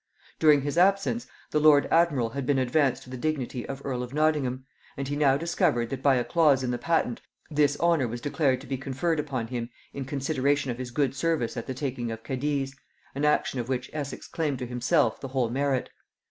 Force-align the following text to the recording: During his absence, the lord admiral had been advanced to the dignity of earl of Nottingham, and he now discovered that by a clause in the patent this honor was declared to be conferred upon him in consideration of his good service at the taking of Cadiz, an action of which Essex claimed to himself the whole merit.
During 0.39 0.61
his 0.61 0.79
absence, 0.79 1.27
the 1.51 1.59
lord 1.59 1.85
admiral 1.91 2.29
had 2.31 2.43
been 2.47 2.57
advanced 2.57 3.03
to 3.03 3.11
the 3.11 3.17
dignity 3.17 3.69
of 3.69 3.85
earl 3.85 4.01
of 4.01 4.15
Nottingham, 4.15 4.65
and 4.97 5.07
he 5.07 5.15
now 5.15 5.37
discovered 5.37 5.91
that 5.91 6.01
by 6.01 6.15
a 6.15 6.23
clause 6.23 6.63
in 6.63 6.71
the 6.71 6.79
patent 6.79 7.21
this 7.51 7.77
honor 7.77 8.07
was 8.07 8.19
declared 8.19 8.61
to 8.61 8.65
be 8.65 8.77
conferred 8.77 9.19
upon 9.19 9.49
him 9.49 9.69
in 9.93 10.05
consideration 10.05 10.71
of 10.71 10.79
his 10.79 10.89
good 10.89 11.13
service 11.13 11.55
at 11.55 11.67
the 11.67 11.75
taking 11.75 12.11
of 12.11 12.23
Cadiz, 12.23 12.75
an 13.13 13.25
action 13.25 13.59
of 13.59 13.69
which 13.69 13.91
Essex 13.93 14.25
claimed 14.27 14.57
to 14.57 14.65
himself 14.65 15.21
the 15.21 15.27
whole 15.27 15.51
merit. 15.51 15.91